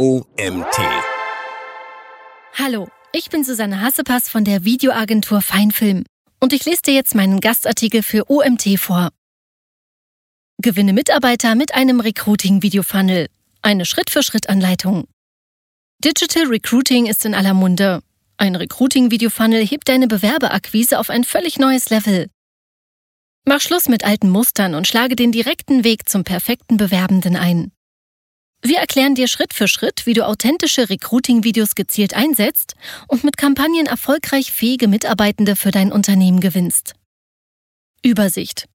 [0.00, 0.76] OMT.
[2.58, 6.02] Hallo, ich bin Susanne Hassepass von der Videoagentur Feinfilm
[6.40, 9.10] und ich lese dir jetzt meinen Gastartikel für OMT vor.
[10.60, 13.28] Gewinne Mitarbeiter mit einem Recruiting-Video-Funnel.
[13.62, 15.06] Eine Schritt-für-Schritt-Anleitung.
[16.04, 18.02] Digital Recruiting ist in aller Munde.
[18.36, 22.30] Ein Recruiting-Video-Funnel hebt deine Bewerberakquise auf ein völlig neues Level.
[23.44, 27.70] Mach Schluss mit alten Mustern und schlage den direkten Weg zum perfekten Bewerbenden ein.
[28.66, 32.74] Wir erklären dir Schritt für Schritt, wie du authentische Recruiting-Videos gezielt einsetzt
[33.08, 36.94] und mit Kampagnen erfolgreich fähige Mitarbeitende für dein Unternehmen gewinnst.
[38.02, 38.66] Übersicht.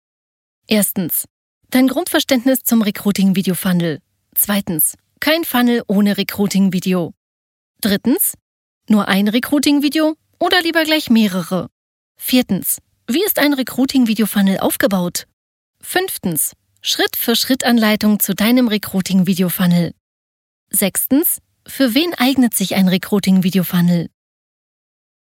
[0.67, 1.25] Erstens.
[1.71, 3.99] Dein Grundverständnis zum Recruiting-Video-Funnel.
[4.35, 4.93] Zweitens.
[5.19, 7.15] Kein Funnel ohne Recruiting-Video.
[7.81, 8.35] Drittens.
[8.89, 11.67] Nur ein Recruiting-Video oder lieber gleich mehrere.
[12.15, 12.77] Viertens.
[13.07, 15.25] Wie ist ein Recruiting-Video-Funnel aufgebaut?
[15.81, 16.53] Fünftens.
[16.81, 19.93] Schritt-für-Schritt-Anleitung zu deinem Recruiting-Video-Funnel.
[20.69, 21.39] Sechstens.
[21.67, 24.09] Für wen eignet sich ein Recruiting-Video-Funnel?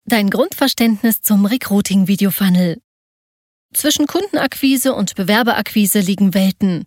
[0.05, 2.81] Dein Grundverständnis zum Recruiting-Video-Funnel.
[3.75, 6.85] Zwischen Kundenakquise und Bewerberakquise liegen Welten.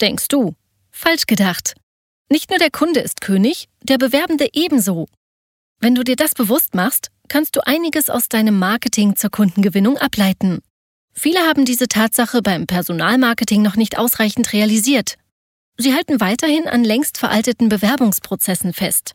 [0.00, 0.54] Denkst du?
[0.92, 1.74] Falsch gedacht.
[2.30, 5.08] Nicht nur der Kunde ist König, der Bewerbende ebenso.
[5.80, 10.60] Wenn du dir das bewusst machst, kannst du einiges aus deinem Marketing zur Kundengewinnung ableiten.
[11.18, 15.16] Viele haben diese Tatsache beim Personalmarketing noch nicht ausreichend realisiert.
[15.76, 19.14] Sie halten weiterhin an längst veralteten Bewerbungsprozessen fest.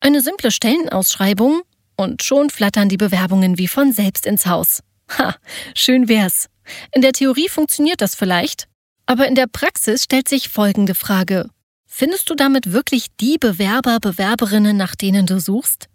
[0.00, 1.62] Eine simple Stellenausschreibung
[1.96, 4.80] und schon flattern die Bewerbungen wie von selbst ins Haus.
[5.16, 5.36] Ha,
[5.76, 6.48] schön wär's.
[6.92, 8.66] In der Theorie funktioniert das vielleicht,
[9.06, 11.50] aber in der Praxis stellt sich folgende Frage.
[11.86, 15.88] Findest du damit wirklich die Bewerber, Bewerberinnen, nach denen du suchst?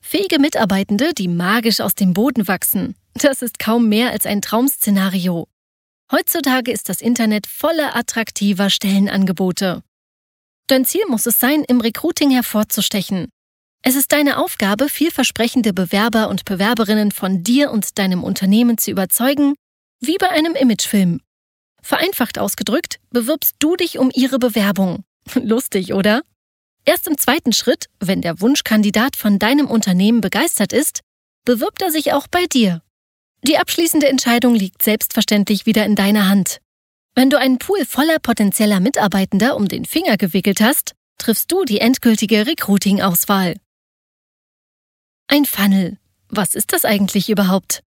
[0.00, 5.48] Fähige Mitarbeitende, die magisch aus dem Boden wachsen, das ist kaum mehr als ein Traumszenario.
[6.10, 9.82] Heutzutage ist das Internet voller attraktiver Stellenangebote.
[10.68, 13.28] Dein Ziel muss es sein, im Recruiting hervorzustechen.
[13.82, 19.54] Es ist deine Aufgabe, vielversprechende Bewerber und Bewerberinnen von dir und deinem Unternehmen zu überzeugen,
[20.00, 21.20] wie bei einem Imagefilm.
[21.82, 25.04] Vereinfacht ausgedrückt, bewirbst du dich um ihre Bewerbung.
[25.34, 26.22] Lustig, oder?
[26.88, 31.00] Erst im zweiten Schritt, wenn der Wunschkandidat von deinem Unternehmen begeistert ist,
[31.44, 32.80] bewirbt er sich auch bei dir.
[33.46, 36.62] Die abschließende Entscheidung liegt selbstverständlich wieder in deiner Hand.
[37.14, 41.78] Wenn du einen Pool voller potenzieller Mitarbeitender um den Finger gewickelt hast, triffst du die
[41.78, 43.56] endgültige Recruiting-Auswahl.
[45.26, 45.98] Ein Funnel.
[46.30, 47.82] Was ist das eigentlich überhaupt?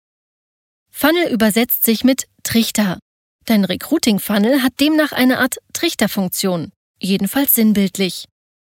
[0.91, 2.99] Funnel übersetzt sich mit Trichter.
[3.45, 8.25] Dein Recruiting-Funnel hat demnach eine Art Trichterfunktion, jedenfalls sinnbildlich.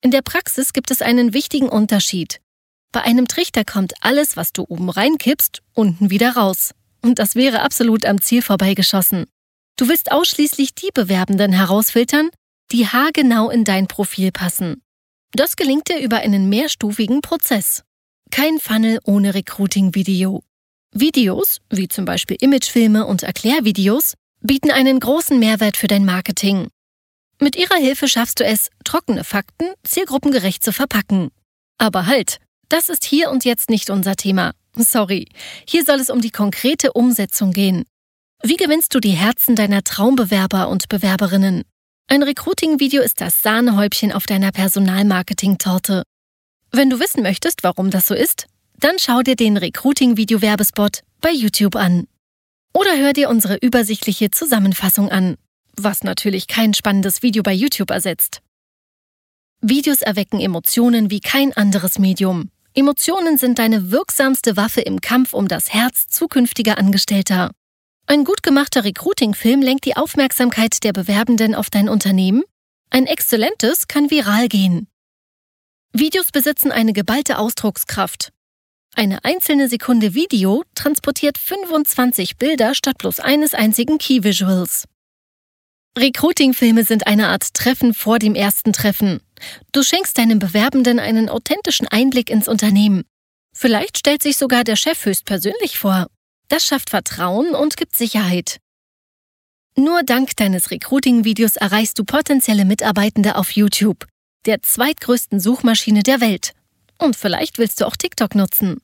[0.03, 2.41] In der Praxis gibt es einen wichtigen Unterschied.
[2.93, 6.73] Bei einem Trichter kommt alles, was du oben reinkippst, unten wieder raus.
[7.03, 9.27] Und das wäre absolut am Ziel vorbeigeschossen.
[9.77, 12.31] Du willst ausschließlich die Bewerbenden herausfiltern,
[12.73, 14.83] die haargenau in dein Profil passen.
[15.33, 17.83] Das gelingt dir über einen mehrstufigen Prozess.
[18.31, 20.43] Kein Funnel ohne Recruiting-Video.
[20.93, 26.69] Videos, wie zum Beispiel Imagefilme und Erklärvideos, bieten einen großen Mehrwert für dein Marketing.
[27.39, 31.31] Mit ihrer Hilfe schaffst du es, trockene Fakten zielgruppengerecht zu verpacken.
[31.79, 32.39] Aber halt,
[32.69, 34.53] das ist hier und jetzt nicht unser Thema.
[34.75, 35.29] Sorry,
[35.69, 37.85] hier soll es um die konkrete Umsetzung gehen.
[38.43, 41.63] Wie gewinnst du die Herzen deiner Traumbewerber und Bewerberinnen?
[42.09, 46.05] Ein Recruiting-Video ist das Sahnehäubchen auf deiner Personalmarketing-Torte.
[46.71, 48.47] Wenn du wissen möchtest, warum das so ist,
[48.79, 52.07] dann schau dir den Recruiting-Video-Werbespot bei YouTube an.
[52.73, 55.37] Oder hör dir unsere übersichtliche Zusammenfassung an,
[55.79, 58.41] was natürlich kein spannendes Video bei YouTube ersetzt.
[59.61, 62.51] Videos erwecken Emotionen wie kein anderes Medium.
[62.75, 67.51] Emotionen sind deine wirksamste Waffe im Kampf um das Herz zukünftiger Angestellter.
[68.07, 72.45] Ein gut gemachter Recruiting-Film lenkt die Aufmerksamkeit der Bewerbenden auf dein Unternehmen.
[72.91, 74.89] Ein exzellentes kann viral gehen.
[75.93, 78.33] Videos besitzen eine geballte Ausdruckskraft.
[78.95, 84.85] Eine einzelne Sekunde Video transportiert 25 Bilder statt bloß eines einzigen Key Visuals.
[85.99, 89.21] Recruiting-Filme sind eine Art Treffen vor dem ersten Treffen.
[89.73, 93.05] Du schenkst deinem Bewerbenden einen authentischen Einblick ins Unternehmen.
[93.55, 96.09] Vielleicht stellt sich sogar der Chef höchstpersönlich vor.
[96.49, 98.59] Das schafft Vertrauen und gibt Sicherheit.
[99.75, 104.07] Nur dank deines Recruiting-Videos erreichst du potenzielle Mitarbeitende auf YouTube,
[104.45, 106.53] der zweitgrößten Suchmaschine der Welt.
[106.99, 108.83] Und vielleicht willst du auch TikTok nutzen.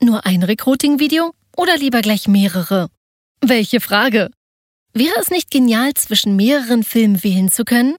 [0.00, 2.88] Nur ein Recruiting-Video oder lieber gleich mehrere?
[3.42, 4.30] Welche Frage?
[4.98, 7.94] Wäre es nicht genial, zwischen mehreren Filmen wählen zu können?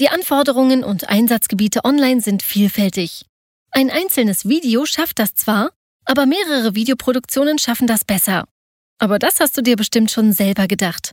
[0.00, 3.24] Die Anforderungen und Einsatzgebiete online sind vielfältig.
[3.70, 5.70] Ein einzelnes Video schafft das zwar,
[6.04, 8.48] aber mehrere Videoproduktionen schaffen das besser.
[8.98, 11.12] Aber das hast du dir bestimmt schon selber gedacht.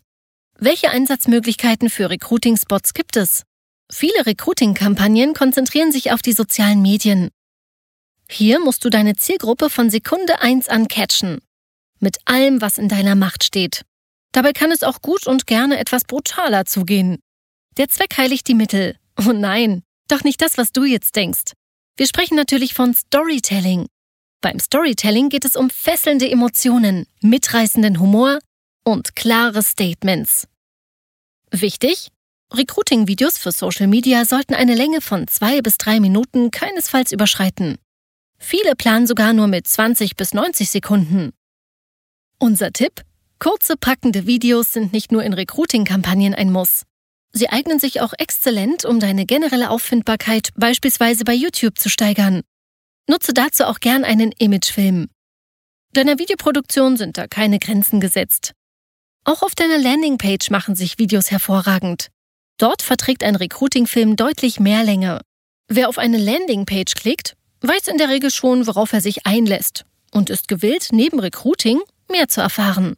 [0.58, 3.44] Welche Einsatzmöglichkeiten für Recruiting-Spots gibt es?
[3.92, 7.30] Viele Recruiting-Kampagnen konzentrieren sich auf die sozialen Medien.
[8.28, 11.42] Hier musst du deine Zielgruppe von Sekunde 1 an catchen.
[12.00, 13.84] Mit allem, was in deiner Macht steht.
[14.32, 17.20] Dabei kann es auch gut und gerne etwas brutaler zugehen.
[17.78, 18.98] Der Zweck heiligt die Mittel.
[19.28, 21.52] Oh nein, doch nicht das, was du jetzt denkst.
[21.98, 23.88] Wir sprechen natürlich von Storytelling.
[24.40, 28.40] Beim Storytelling geht es um fesselnde Emotionen, mitreißenden Humor
[28.84, 30.48] und klare Statements.
[31.52, 32.08] Wichtig?
[32.54, 37.78] Recruiting-Videos für Social Media sollten eine Länge von zwei bis drei Minuten keinesfalls überschreiten.
[38.40, 41.32] Viele planen sogar nur mit 20 bis 90 Sekunden.
[42.40, 43.04] Unser Tipp?
[43.42, 46.84] Kurze, packende Videos sind nicht nur in Recruiting-Kampagnen ein Muss.
[47.34, 52.42] Sie eignen sich auch exzellent, um deine generelle Auffindbarkeit beispielsweise bei YouTube zu steigern.
[53.10, 55.08] Nutze dazu auch gern einen Imagefilm.
[55.94, 58.54] Deiner Videoproduktion sind da keine Grenzen gesetzt.
[59.24, 62.10] Auch auf deiner Landingpage machen sich Videos hervorragend.
[62.60, 65.20] Dort verträgt ein Recruiting-Film deutlich mehr Länge.
[65.68, 70.30] Wer auf eine Landingpage klickt, weiß in der Regel schon, worauf er sich einlässt und
[70.30, 72.98] ist gewillt, neben Recruiting mehr zu erfahren.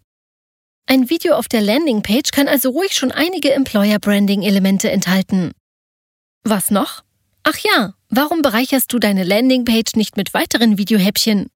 [0.85, 5.51] Ein Video auf der Landingpage kann also ruhig schon einige Employer-Branding-Elemente enthalten.
[6.43, 7.03] Was noch?
[7.43, 11.47] Ach ja, warum bereicherst du deine Landingpage nicht mit weiteren Videohäppchen?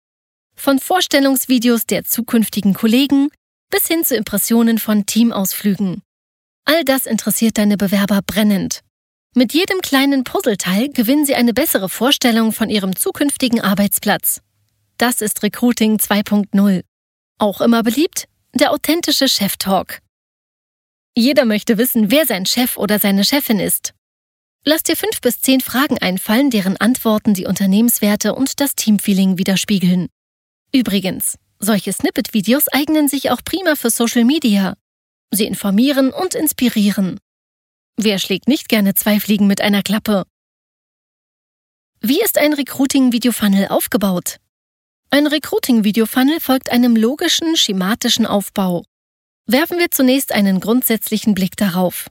[0.56, 3.29] Von Vorstellungsvideos der zukünftigen Kollegen
[3.69, 6.01] bis hin zu Impressionen von Teamausflügen.
[6.63, 8.81] All das interessiert deine Bewerber brennend.
[9.35, 14.41] Mit jedem kleinen Puzzleteil gewinnen sie eine bessere Vorstellung von ihrem zukünftigen Arbeitsplatz.
[14.97, 16.81] Das ist Recruiting 2.0.
[17.38, 18.27] Auch immer beliebt
[18.57, 20.00] der authentische Chef-Talk.
[21.15, 23.94] Jeder möchte wissen, wer sein Chef oder seine Chefin ist.
[24.63, 30.09] Lass dir fünf bis zehn Fragen einfallen, deren Antworten die Unternehmenswerte und das Teamfeeling widerspiegeln.
[30.74, 34.75] Übrigens, solche Snippet-Videos eignen sich auch prima für Social Media.
[35.31, 37.19] Sie informieren und inspirieren.
[37.95, 40.25] Wer schlägt nicht gerne zwei Fliegen mit einer Klappe?
[42.01, 44.38] Wie ist ein Recruiting-Video-Funnel aufgebaut?
[45.09, 48.83] Ein Recruiting-Video-Funnel folgt einem logischen, schematischen Aufbau.
[49.45, 52.09] Werfen wir zunächst einen grundsätzlichen Blick darauf.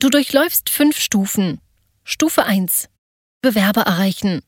[0.00, 1.60] Du durchläufst fünf Stufen.
[2.02, 2.88] Stufe 1.
[3.42, 4.42] Bewerber erreichen.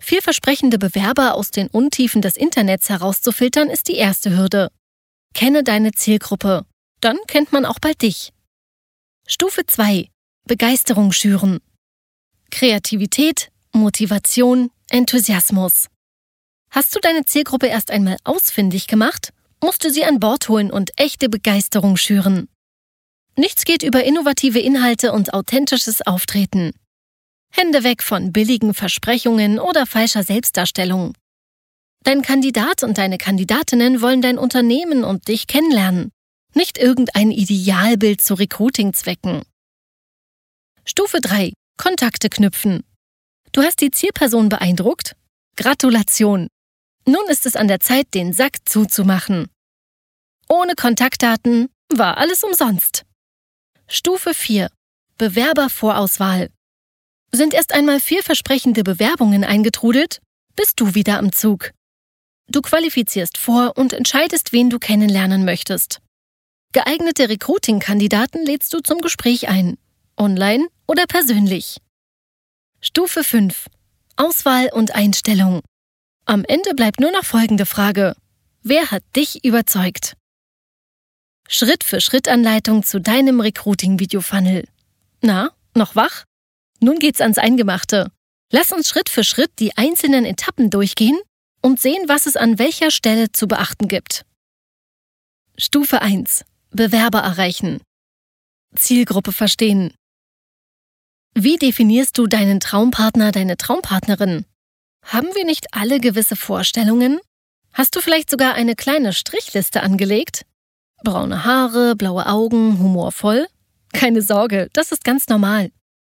[0.00, 4.72] Vielversprechende Bewerber aus den Untiefen des Internets herauszufiltern ist die erste Hürde.
[5.32, 6.66] Kenne deine Zielgruppe.
[7.00, 8.32] Dann kennt man auch bald dich.
[9.28, 10.08] Stufe 2.
[10.48, 11.60] Begeisterung schüren.
[12.50, 15.86] Kreativität, Motivation, Enthusiasmus.
[16.74, 20.90] Hast du deine Zielgruppe erst einmal ausfindig gemacht, musst du sie an Bord holen und
[20.98, 22.48] echte Begeisterung schüren.
[23.36, 26.72] Nichts geht über innovative Inhalte und authentisches Auftreten.
[27.50, 31.12] Hände weg von billigen Versprechungen oder falscher Selbstdarstellung.
[32.04, 36.10] Dein Kandidat und deine Kandidatinnen wollen dein Unternehmen und dich kennenlernen,
[36.54, 39.42] nicht irgendein Idealbild zu Recruiting-Zwecken.
[40.86, 41.52] Stufe 3.
[41.76, 42.82] Kontakte knüpfen.
[43.52, 45.16] Du hast die Zielperson beeindruckt?
[45.56, 46.48] Gratulation!
[47.06, 49.48] Nun ist es an der Zeit, den Sack zuzumachen.
[50.48, 53.04] Ohne Kontaktdaten war alles umsonst.
[53.88, 54.70] Stufe 4.
[55.18, 56.50] Bewerbervorauswahl.
[57.32, 60.20] Sind erst einmal vielversprechende Bewerbungen eingetrudelt,
[60.54, 61.72] bist du wieder am Zug.
[62.48, 66.00] Du qualifizierst vor und entscheidest, wen du kennenlernen möchtest.
[66.72, 69.78] Geeignete Recruiting-Kandidaten lädst du zum Gespräch ein,
[70.16, 71.78] online oder persönlich.
[72.80, 73.66] Stufe 5.
[74.16, 75.62] Auswahl und Einstellung.
[76.24, 78.14] Am Ende bleibt nur noch folgende Frage.
[78.62, 80.16] Wer hat dich überzeugt?
[81.48, 84.68] Schritt für Schritt Anleitung zu deinem Recruiting-Video-Funnel.
[85.20, 86.24] Na, noch wach?
[86.80, 88.12] Nun geht's ans Eingemachte.
[88.50, 91.18] Lass uns Schritt für Schritt die einzelnen Etappen durchgehen
[91.60, 94.24] und sehen, was es an welcher Stelle zu beachten gibt.
[95.58, 96.44] Stufe 1.
[96.70, 97.80] Bewerber erreichen.
[98.76, 99.92] Zielgruppe verstehen.
[101.34, 104.44] Wie definierst du deinen Traumpartner, deine Traumpartnerin?
[105.04, 107.20] Haben wir nicht alle gewisse Vorstellungen?
[107.72, 110.44] Hast du vielleicht sogar eine kleine Strichliste angelegt?
[111.02, 113.46] Braune Haare, blaue Augen, humorvoll?
[113.92, 115.70] Keine Sorge, das ist ganz normal.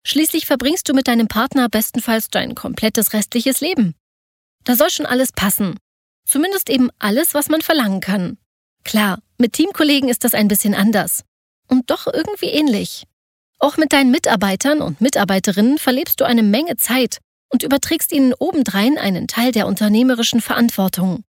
[0.07, 3.95] Schließlich verbringst du mit deinem Partner bestenfalls dein komplettes restliches Leben.
[4.65, 5.79] Da soll schon alles passen.
[6.27, 8.39] Zumindest eben alles, was man verlangen kann.
[8.85, 11.25] Klar, mit Teamkollegen ist das ein bisschen anders.
[11.69, 13.05] Und doch irgendwie ähnlich.
[13.59, 18.99] Auch mit deinen Mitarbeitern und Mitarbeiterinnen verlebst du eine Menge Zeit und überträgst ihnen obendrein
[18.99, 21.25] einen Teil der unternehmerischen Verantwortung.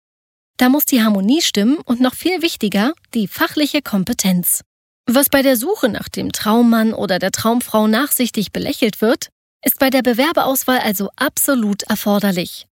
[0.57, 4.61] Da muss die Harmonie stimmen und noch viel wichtiger, die fachliche Kompetenz.
[5.07, 9.29] Was bei der Suche nach dem Traummann oder der Traumfrau nachsichtig belächelt wird,
[9.63, 12.67] ist bei der Bewerbeauswahl also absolut erforderlich.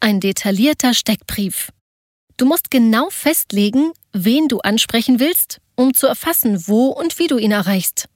[0.00, 1.70] Ein detaillierter Steckbrief.
[2.36, 7.38] Du musst genau festlegen, wen du ansprechen willst, um zu erfassen, wo und wie du
[7.38, 8.08] ihn erreichst.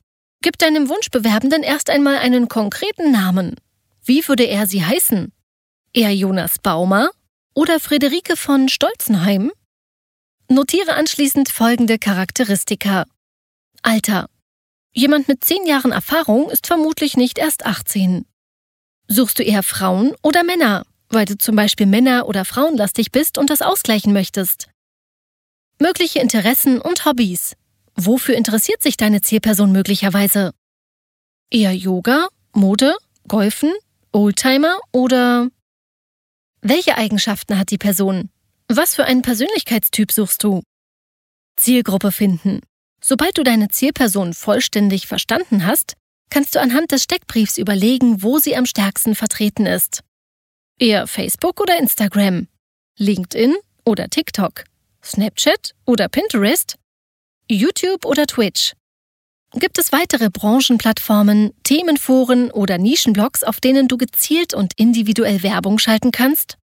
[0.42, 3.56] Gib deinem Wunschbewerbenden erst einmal einen konkreten Namen.
[4.06, 5.32] Wie würde er sie heißen?
[5.92, 7.10] Eher Jonas Baumer
[7.54, 9.50] oder Friederike von Stolzenheim?
[10.48, 13.06] Notiere anschließend folgende Charakteristika.
[13.82, 14.28] Alter.
[14.92, 18.24] Jemand mit zehn Jahren Erfahrung ist vermutlich nicht erst 18.
[19.08, 23.50] Suchst du eher Frauen oder Männer, weil du zum Beispiel Männer- oder Frauenlastig bist und
[23.50, 24.68] das ausgleichen möchtest?
[25.80, 27.56] Mögliche Interessen und Hobbys.
[27.96, 30.52] Wofür interessiert sich deine Zielperson möglicherweise?
[31.50, 32.94] Eher Yoga, Mode,
[33.26, 33.72] Golfen,
[34.16, 35.50] Oldtimer oder
[36.62, 38.30] welche Eigenschaften hat die Person?
[38.66, 40.62] Was für einen Persönlichkeitstyp suchst du?
[41.56, 42.62] Zielgruppe finden.
[43.04, 45.96] Sobald du deine Zielperson vollständig verstanden hast,
[46.30, 50.00] kannst du anhand des Steckbriefs überlegen, wo sie am stärksten vertreten ist.
[50.78, 52.48] Eher Facebook oder Instagram,
[52.96, 53.54] LinkedIn
[53.84, 54.64] oder TikTok,
[55.04, 56.78] Snapchat oder Pinterest
[57.50, 58.72] YouTube oder Twitch?
[59.52, 66.10] Gibt es weitere Branchenplattformen, Themenforen oder Nischenblogs, auf denen du gezielt und individuell Werbung schalten
[66.10, 66.58] kannst?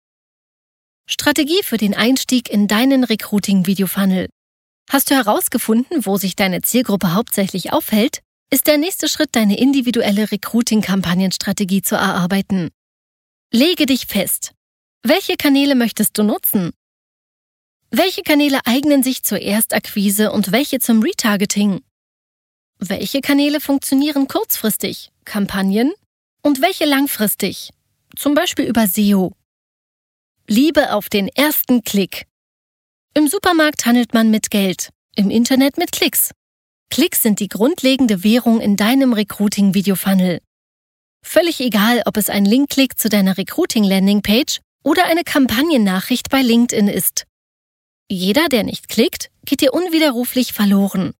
[1.07, 4.29] Strategie für den Einstieg in deinen Recruiting-Video-Funnel.
[4.89, 8.21] Hast du herausgefunden, wo sich deine Zielgruppe hauptsächlich aufhält?
[8.49, 12.69] Ist der nächste Schritt, deine individuelle Recruiting-Kampagnenstrategie zu erarbeiten.
[13.53, 14.53] Lege dich fest.
[15.03, 16.71] Welche Kanäle möchtest du nutzen?
[17.89, 21.81] Welche Kanäle eignen sich zur Erstakquise und welche zum Retargeting?
[22.83, 25.93] Welche Kanäle funktionieren kurzfristig, Kampagnen,
[26.41, 27.69] und welche langfristig,
[28.15, 29.33] zum Beispiel über SEO?
[30.47, 32.25] Liebe auf den ersten Klick.
[33.13, 36.31] Im Supermarkt handelt man mit Geld, im Internet mit Klicks.
[36.89, 40.41] Klicks sind die grundlegende Währung in deinem Recruiting-Video-Funnel.
[41.23, 47.25] Völlig egal, ob es ein Linkklick zu deiner Recruiting-Landing-Page oder eine Kampagnennachricht bei LinkedIn ist.
[48.09, 51.13] Jeder, der nicht klickt, geht dir unwiderruflich verloren.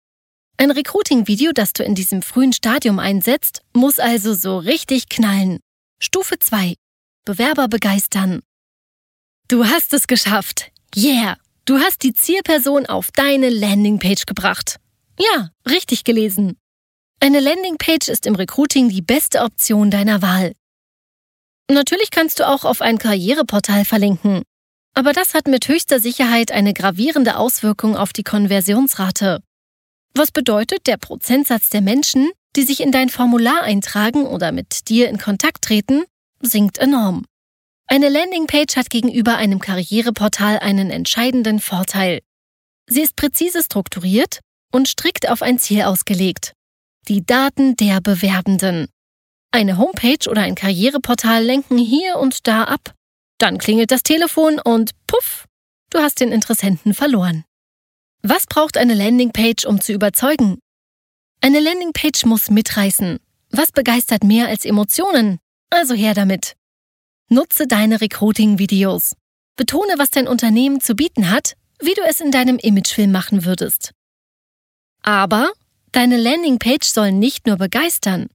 [0.62, 5.60] Ein Recruiting-Video, das du in diesem frühen Stadium einsetzt, muss also so richtig knallen.
[6.00, 6.76] Stufe 2.
[7.26, 8.42] Bewerber begeistern.
[9.48, 10.72] Du hast es geschafft.
[10.96, 11.38] Yeah!
[11.66, 14.76] Du hast die Zielperson auf deine Landingpage gebracht.
[15.18, 16.60] Ja, richtig gelesen.
[17.20, 20.54] Eine Landingpage ist im Recruiting die beste Option deiner Wahl.
[21.72, 24.44] Natürlich kannst du auch auf ein Karriereportal verlinken.
[24.94, 29.42] Aber das hat mit höchster Sicherheit eine gravierende Auswirkung auf die Konversionsrate.
[30.14, 35.10] Was bedeutet, der Prozentsatz der Menschen, die sich in dein Formular eintragen oder mit dir
[35.10, 36.04] in Kontakt treten,
[36.42, 37.26] sinkt enorm.
[37.88, 42.22] Eine Landingpage hat gegenüber einem Karriereportal einen entscheidenden Vorteil.
[42.88, 44.40] Sie ist präzise strukturiert
[44.72, 46.54] und strikt auf ein Ziel ausgelegt.
[47.08, 48.88] Die Daten der Bewerbenden.
[49.52, 52.94] Eine Homepage oder ein Karriereportal lenken hier und da ab,
[53.38, 55.46] dann klingelt das Telefon und puff,
[55.90, 57.44] du hast den Interessenten verloren.
[58.24, 60.60] Was braucht eine Landingpage, um zu überzeugen?
[61.42, 63.20] Eine Landingpage muss mitreißen.
[63.50, 65.40] Was begeistert mehr als Emotionen?
[65.72, 66.56] Also her damit.
[67.30, 69.16] Nutze deine Recruiting-Videos.
[69.56, 73.92] Betone, was dein Unternehmen zu bieten hat, wie du es in deinem Imagefilm machen würdest.
[75.02, 75.52] Aber
[75.92, 78.28] deine Landingpage soll nicht nur begeistern.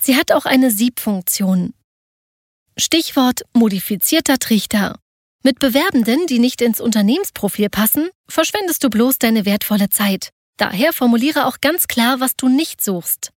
[0.00, 1.74] Sie hat auch eine Siebfunktion.
[2.76, 4.98] Stichwort modifizierter Trichter.
[5.44, 10.30] Mit Bewerbenden, die nicht ins Unternehmensprofil passen, verschwendest du bloß deine wertvolle Zeit.
[10.56, 13.30] Daher formuliere auch ganz klar, was du nicht suchst.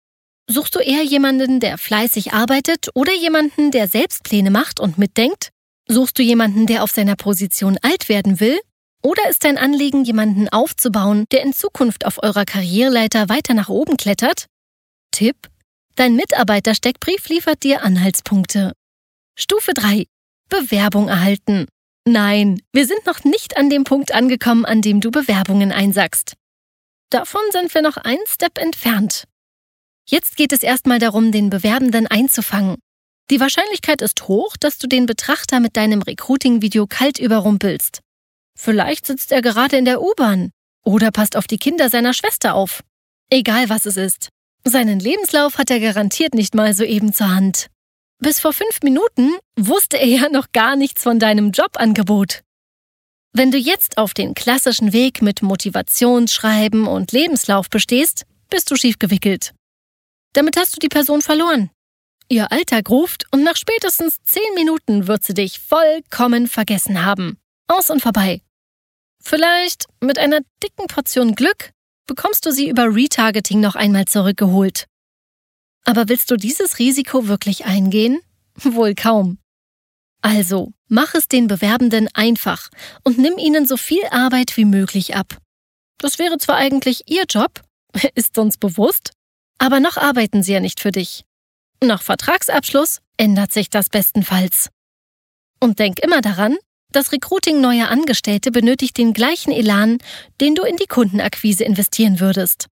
[0.49, 5.51] Suchst du eher jemanden, der fleißig arbeitet oder jemanden, der selbst Pläne macht und mitdenkt?
[5.87, 8.59] Suchst du jemanden, der auf seiner Position alt werden will?
[9.03, 13.97] Oder ist dein Anliegen, jemanden aufzubauen, der in Zukunft auf eurer Karriereleiter weiter nach oben
[13.97, 14.47] klettert?
[15.11, 15.49] Tipp:
[15.97, 18.73] Dein Mitarbeitersteckbrief liefert dir Anhaltspunkte.
[19.39, 20.07] Stufe 3.
[20.49, 21.67] Bewerbung erhalten.
[22.07, 26.35] Nein, wir sind noch nicht an dem Punkt angekommen, an dem du Bewerbungen einsackst.
[27.11, 29.25] Davon sind wir noch einen Step entfernt.
[30.09, 32.77] Jetzt geht es erstmal darum, den Bewerbenden einzufangen.
[33.31, 38.01] Die Wahrscheinlichkeit ist hoch, dass du den Betrachter mit deinem Recruiting-Video kalt überrumpelst.
[38.59, 40.51] Vielleicht sitzt er gerade in der U-Bahn
[40.85, 42.83] oder passt auf die Kinder seiner Schwester auf.
[43.31, 44.31] Egal was es ist.
[44.65, 47.69] Seinen Lebenslauf hat er garantiert nicht mal so eben zur Hand.
[48.23, 52.43] Bis vor fünf Minuten wusste er ja noch gar nichts von deinem Jobangebot.
[53.33, 58.99] Wenn du jetzt auf den klassischen Weg mit Motivationsschreiben und Lebenslauf bestehst, bist du schief
[58.99, 59.55] gewickelt.
[60.35, 61.71] Damit hast du die Person verloren.
[62.29, 67.39] Ihr Alltag ruft und nach spätestens zehn Minuten wird sie dich vollkommen vergessen haben.
[67.69, 68.43] Aus und vorbei.
[69.23, 71.73] Vielleicht mit einer dicken Portion Glück
[72.07, 74.90] bekommst du sie über Retargeting noch einmal zurückgeholt.
[75.85, 78.21] Aber willst du dieses Risiko wirklich eingehen?
[78.55, 79.39] Wohl kaum.
[80.23, 82.69] Also, mach es den Bewerbenden einfach
[83.05, 85.39] und nimm ihnen so viel Arbeit wie möglich ab.
[85.99, 87.63] Das wäre zwar eigentlich ihr Job,
[88.15, 89.13] ist uns bewusst,
[89.59, 91.25] Aber noch arbeiten sie ja nicht für dich.
[91.83, 94.71] Nach Vertragsabschluss ändert sich das bestenfalls.
[95.61, 96.57] Und denk immer daran,
[96.93, 99.99] das Recruiting neuer Angestellte benötigt den gleichen Elan,
[100.41, 102.69] den du in die Kundenakquise investieren würdest.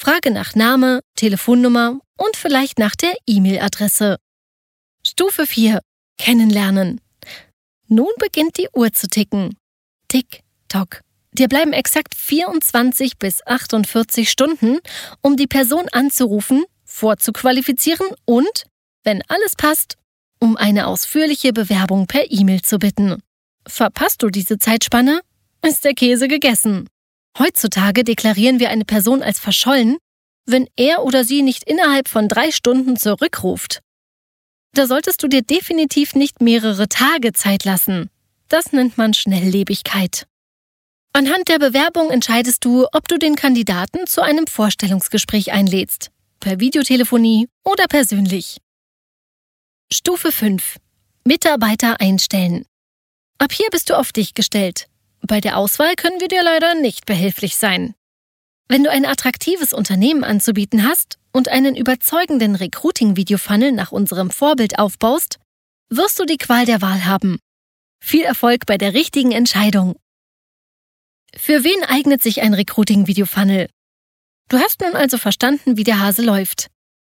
[0.00, 4.18] Frage nach Name, Telefonnummer und vielleicht nach der E-Mail-Adresse.
[5.04, 5.80] Stufe 4.
[6.18, 7.00] Kennenlernen.
[7.88, 9.56] Nun beginnt die Uhr zu ticken.
[10.06, 11.00] Tick, tock.
[11.32, 14.78] Dir bleiben exakt 24 bis 48 Stunden,
[15.20, 18.66] um die Person anzurufen, vorzuqualifizieren und,
[19.02, 19.96] wenn alles passt,
[20.38, 23.20] um eine ausführliche Bewerbung per E-Mail zu bitten.
[23.66, 25.22] Verpasst du diese Zeitspanne,
[25.66, 26.88] ist der Käse gegessen.
[27.38, 29.98] Heutzutage deklarieren wir eine Person als verschollen,
[30.44, 33.80] wenn er oder sie nicht innerhalb von drei Stunden zurückruft.
[34.74, 38.10] Da solltest du dir definitiv nicht mehrere Tage Zeit lassen.
[38.48, 40.26] Das nennt man Schnelllebigkeit.
[41.12, 47.48] Anhand der Bewerbung entscheidest du, ob du den Kandidaten zu einem Vorstellungsgespräch einlädst, per Videotelefonie
[47.64, 48.58] oder persönlich.
[49.92, 50.76] Stufe 5.
[51.24, 52.66] Mitarbeiter einstellen.
[53.38, 54.86] Ab hier bist du auf dich gestellt.
[55.22, 57.94] Bei der Auswahl können wir dir leider nicht behilflich sein.
[58.68, 65.38] Wenn du ein attraktives Unternehmen anzubieten hast und einen überzeugenden Recruiting-Video-Funnel nach unserem Vorbild aufbaust,
[65.88, 67.38] wirst du die Qual der Wahl haben.
[68.00, 69.96] Viel Erfolg bei der richtigen Entscheidung.
[71.34, 73.68] Für wen eignet sich ein Recruiting-Video-Funnel?
[74.48, 76.68] Du hast nun also verstanden, wie der Hase läuft.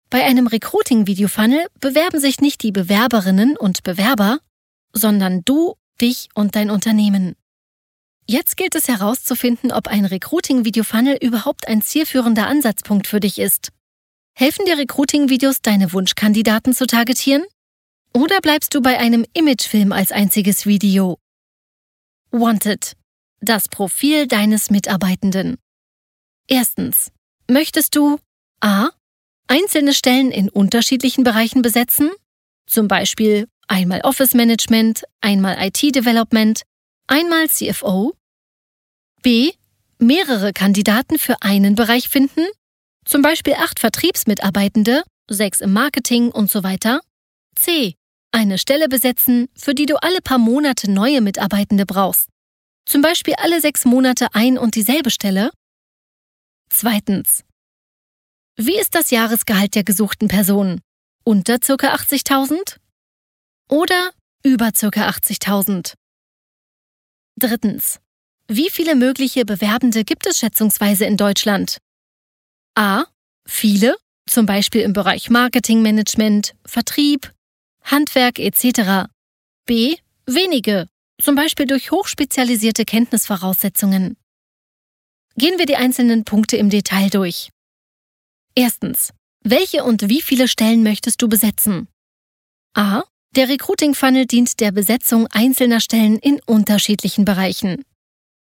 [0.10, 4.40] Bei einem Recruiting-Video-Funnel bewerben sich nicht die Bewerberinnen und Bewerber,
[4.92, 7.36] sondern du, dich und dein Unternehmen.
[8.26, 13.70] Jetzt gilt es herauszufinden, ob ein Recruiting-Video-Funnel überhaupt ein zielführender Ansatzpunkt für dich ist.
[14.36, 17.44] Helfen dir Recruiting-Videos, deine Wunschkandidaten zu targetieren?
[18.14, 21.18] Oder bleibst du bei einem Imagefilm als einziges Video?
[22.32, 22.94] Wanted.
[23.42, 25.58] Das Profil deines Mitarbeitenden.
[26.48, 27.12] Erstens.
[27.50, 28.20] Möchtest du
[28.62, 28.90] a
[29.48, 32.10] einzelne Stellen in unterschiedlichen Bereichen besetzen,
[32.66, 36.62] zum Beispiel einmal Office Management, einmal IT Development,
[37.08, 38.14] einmal CFO,
[39.22, 39.52] b
[40.00, 42.46] mehrere Kandidaten für einen Bereich finden,
[43.06, 47.02] zum Beispiel acht Vertriebsmitarbeitende, sechs im Marketing und so weiter,
[47.56, 47.96] c
[48.32, 52.30] eine Stelle besetzen, für die du alle paar Monate neue Mitarbeitende brauchst,
[52.86, 55.52] zum Beispiel alle sechs Monate ein und dieselbe Stelle.
[56.70, 57.44] Zweitens.
[58.58, 60.82] Wie ist das Jahresgehalt der gesuchten Person?
[61.24, 61.94] Unter ca.
[61.94, 62.78] 80.000?
[63.70, 64.12] Oder
[64.44, 64.88] über ca.
[64.88, 65.94] 80.000?
[67.38, 68.00] Drittens.
[68.48, 71.78] Wie viele mögliche Bewerbende gibt es schätzungsweise in Deutschland?
[72.76, 73.06] A.
[73.48, 73.96] Viele,
[74.28, 77.34] zum Beispiel im Bereich Marketingmanagement, Vertrieb,
[77.84, 79.10] Handwerk etc.
[79.66, 79.96] B.
[80.26, 80.88] Wenige,
[81.22, 84.18] zum Beispiel durch hochspezialisierte Kenntnisvoraussetzungen.
[85.36, 87.50] Gehen wir die einzelnen Punkte im Detail durch.
[88.56, 89.12] Erstens.
[89.44, 91.88] Welche und wie viele Stellen möchtest du besetzen?
[92.76, 93.04] A.
[93.36, 97.84] Der Recruiting-Funnel dient der Besetzung einzelner Stellen in unterschiedlichen Bereichen.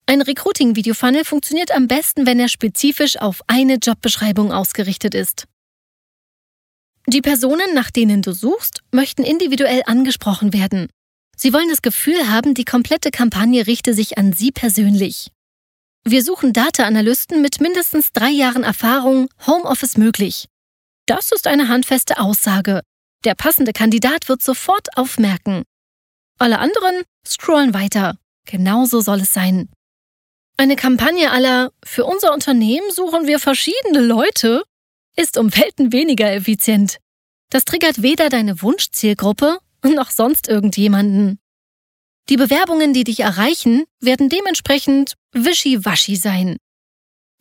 [0.08, 5.46] Ein Recruiting-Video-Funnel funktioniert am besten, wenn er spezifisch auf eine Jobbeschreibung ausgerichtet ist.
[7.06, 10.88] Die Personen, nach denen du suchst, möchten individuell angesprochen werden.
[11.38, 15.28] Sie wollen das Gefühl haben, die komplette Kampagne richte sich an sie persönlich.
[16.04, 20.48] Wir suchen Data-Analysten mit mindestens drei Jahren Erfahrung, Homeoffice möglich.
[21.06, 22.82] Das ist eine handfeste Aussage.
[23.24, 25.64] Der passende Kandidat wird sofort aufmerken.
[26.40, 28.18] Alle anderen scrollen weiter.
[28.46, 29.70] Genauso soll es sein.
[30.58, 34.64] Eine Kampagne aller Für unser Unternehmen suchen wir verschiedene Leute
[35.16, 36.98] ist um Welten weniger effizient.
[37.50, 41.40] Das triggert weder deine Wunschzielgruppe noch sonst irgendjemanden.
[42.30, 46.58] Die Bewerbungen, die dich erreichen, werden dementsprechend wischiwaschi sein.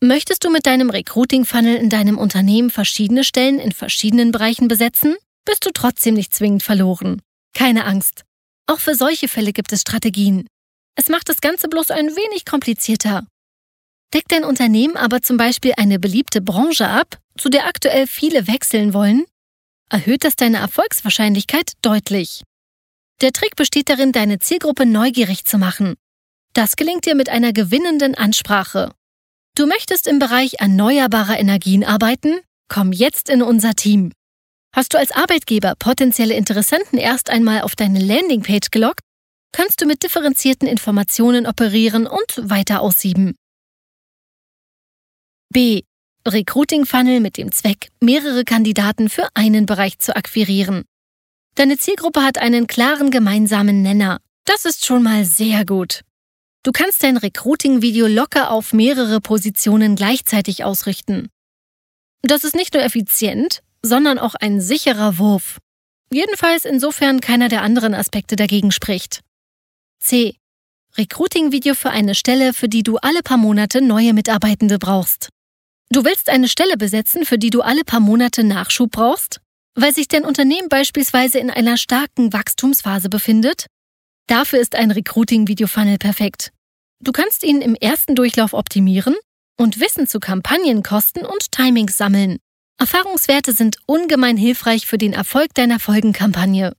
[0.00, 5.66] Möchtest du mit deinem Recruiting-Funnel in deinem Unternehmen verschiedene Stellen in verschiedenen Bereichen besetzen, bist
[5.66, 7.20] du trotzdem nicht zwingend verloren.
[7.55, 8.24] Keine Angst.
[8.66, 10.46] Auch für solche Fälle gibt es Strategien.
[10.94, 13.26] Es macht das Ganze bloß ein wenig komplizierter.
[14.14, 18.92] Deckt dein Unternehmen aber zum Beispiel eine beliebte Branche ab, zu der aktuell viele wechseln
[18.92, 19.24] wollen,
[19.88, 22.42] erhöht das deine Erfolgswahrscheinlichkeit deutlich.
[23.20, 25.94] Der Trick besteht darin, deine Zielgruppe neugierig zu machen.
[26.55, 28.92] Das gelingt dir mit einer gewinnenden Ansprache.
[29.55, 32.40] Du möchtest im Bereich erneuerbarer Energien arbeiten?
[32.68, 34.12] Komm jetzt in unser Team.
[34.74, 39.00] Hast du als Arbeitgeber potenzielle Interessenten erst einmal auf deine Landingpage gelockt?
[39.52, 43.35] Kannst du mit differenzierten Informationen operieren und weiter aussieben.
[45.52, 45.82] B.
[46.26, 50.85] Recruiting Funnel mit dem Zweck, mehrere Kandidaten für einen Bereich zu akquirieren.
[51.56, 54.20] Deine Zielgruppe hat einen klaren gemeinsamen Nenner.
[54.46, 56.00] Das ist schon mal sehr gut.
[56.62, 61.28] Du kannst dein Recruiting-Video locker auf mehrere Positionen gleichzeitig ausrichten.
[62.22, 65.58] Das ist nicht nur effizient, sondern auch ein sicherer Wurf.
[66.12, 69.20] Jedenfalls insofern keiner der anderen Aspekte dagegen spricht.
[69.98, 70.36] C.
[70.98, 75.30] Recruiting-Video für eine Stelle, für die du alle paar Monate neue Mitarbeitende brauchst.
[75.90, 79.40] Du willst eine Stelle besetzen, für die du alle paar Monate Nachschub brauchst?
[79.74, 83.66] Weil sich dein Unternehmen beispielsweise in einer starken Wachstumsphase befindet?
[84.26, 86.52] Dafür ist ein Recruiting-Video-Funnel perfekt.
[87.00, 89.16] Du kannst ihn im ersten Durchlauf optimieren
[89.58, 92.38] und Wissen zu Kampagnenkosten und Timings sammeln.
[92.82, 96.74] Erfahrungswerte sind ungemein hilfreich für den Erfolg deiner Folgenkampagne.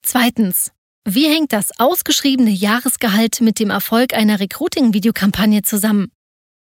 [0.00, 0.70] Zweitens.
[1.04, 6.12] Wie hängt das ausgeschriebene Jahresgehalt mit dem Erfolg einer Recruiting-Videokampagne zusammen?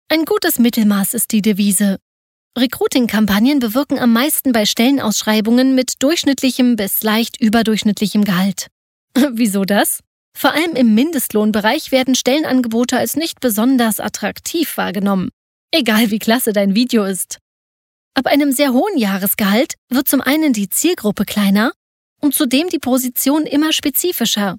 [0.07, 1.97] Ein gutes Mittelmaß ist die Devise.
[2.55, 8.67] Recruiting-Kampagnen bewirken am meisten bei Stellenausschreibungen mit durchschnittlichem bis leicht überdurchschnittlichem Gehalt.
[9.31, 10.01] Wieso das?
[10.37, 15.29] Vor allem im Mindestlohnbereich werden Stellenangebote als nicht besonders attraktiv wahrgenommen.
[15.71, 17.39] Egal wie klasse dein Video ist.
[18.15, 21.73] Ab einem sehr hohen Jahresgehalt wird zum einen die Zielgruppe kleiner
[22.21, 24.57] und zudem die Position immer spezifischer.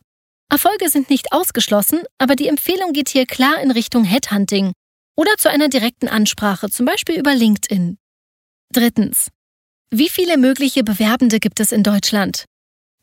[0.51, 4.73] Erfolge sind nicht ausgeschlossen, aber die Empfehlung geht hier klar in Richtung Headhunting
[5.16, 7.97] oder zu einer direkten Ansprache, zum Beispiel über LinkedIn.
[8.73, 9.31] Drittens.
[9.90, 12.45] Wie viele mögliche Bewerbende gibt es in Deutschland?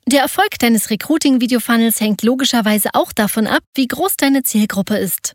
[0.06, 5.34] Der Erfolg deines Recruiting-Video-Funnels hängt logischerweise auch davon ab, wie groß deine Zielgruppe ist.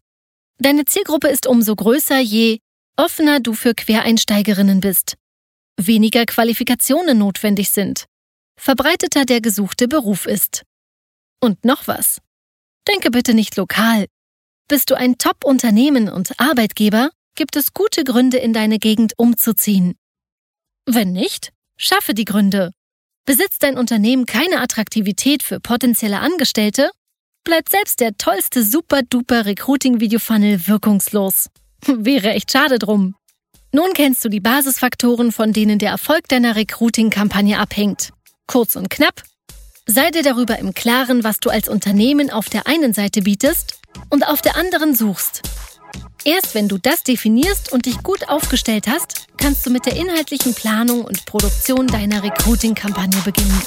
[0.58, 2.58] Deine Zielgruppe ist umso größer, je
[2.98, 5.16] offener du für Quereinsteigerinnen bist,
[5.80, 8.06] weniger Qualifikationen notwendig sind
[8.58, 10.64] verbreiteter der gesuchte Beruf ist.
[11.40, 12.20] Und noch was.
[12.86, 14.06] Denke bitte nicht lokal.
[14.68, 19.94] Bist du ein Top-Unternehmen und Arbeitgeber, gibt es gute Gründe, in deine Gegend umzuziehen.
[20.84, 22.72] Wenn nicht, schaffe die Gründe.
[23.24, 26.90] Besitzt dein Unternehmen keine Attraktivität für potenzielle Angestellte,
[27.44, 31.48] bleibt selbst der tollste super-duper Recruiting-Video-Funnel wirkungslos.
[31.86, 33.14] Wäre echt schade drum.
[33.72, 38.10] Nun kennst du die Basisfaktoren, von denen der Erfolg deiner Recruiting-Kampagne abhängt.
[38.46, 39.22] Kurz und knapp,
[39.86, 44.26] sei dir darüber im Klaren, was du als Unternehmen auf der einen Seite bietest und
[44.26, 45.42] auf der anderen suchst.
[46.24, 50.54] Erst wenn du das definierst und dich gut aufgestellt hast, kannst du mit der inhaltlichen
[50.54, 53.62] Planung und Produktion deiner Recruiting-Kampagne beginnen.